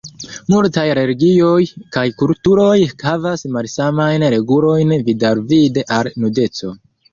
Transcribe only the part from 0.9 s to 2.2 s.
religioj kaj